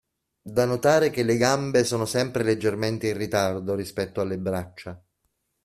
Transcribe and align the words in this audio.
Da 0.41 0.65
notare 0.65 1.11
che 1.11 1.21
le 1.21 1.37
gambe 1.37 1.83
sono 1.83 2.05
sempre 2.05 2.41
leggermente 2.41 3.09
in 3.09 3.15
ritardo 3.17 3.75
rispetto 3.75 4.19
alle 4.19 4.39
braccia. 4.39 4.99